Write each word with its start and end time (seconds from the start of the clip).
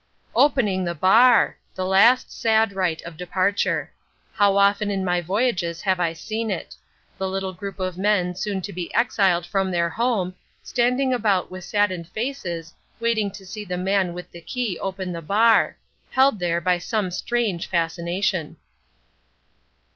Opening 0.35 0.83
the 0.83 0.95
bar! 0.95 1.59
the 1.75 1.85
last 1.85 2.31
sad 2.31 2.73
rite 2.73 3.03
of 3.03 3.17
departure. 3.17 3.91
How 4.33 4.57
often 4.57 4.89
in 4.89 5.05
my 5.05 5.21
voyages 5.21 5.83
have 5.83 5.99
I 5.99 6.13
seen 6.13 6.49
it; 6.49 6.75
the 7.19 7.29
little 7.29 7.53
group 7.53 7.79
of 7.79 7.99
men 7.99 8.33
soon 8.33 8.63
to 8.63 8.73
be 8.73 8.91
exiled 8.95 9.45
from 9.45 9.69
their 9.69 9.91
home, 9.91 10.33
standing 10.63 11.13
about 11.13 11.51
with 11.51 11.63
saddened 11.63 12.07
faces, 12.09 12.73
waiting 12.99 13.29
to 13.29 13.45
see 13.45 13.63
the 13.63 13.77
man 13.77 14.15
with 14.15 14.31
the 14.31 14.41
key 14.41 14.75
open 14.79 15.11
the 15.11 15.21
bar—held 15.21 16.39
there 16.39 16.59
by 16.59 16.79
some 16.79 17.11
strange 17.11 17.67
fascination. 17.67 18.57